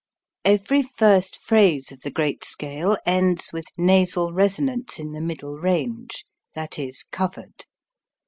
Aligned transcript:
Every 0.45 0.81
first 0.81 1.37
phrase 1.37 1.91
of 1.91 2.01
the 2.01 2.09
great 2.09 2.43
scale 2.43 2.97
ends 3.05 3.51
with 3.53 3.65
nasal 3.77 4.33
resonance 4.33 4.97
in 4.97 5.11
the 5.11 5.21
middle 5.21 5.59
range, 5.59 6.25
that 6.55 6.79
is, 6.79 7.03
covered. 7.03 7.65